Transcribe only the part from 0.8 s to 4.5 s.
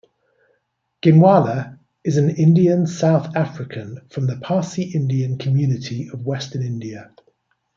Ginwala is an Indian South African from the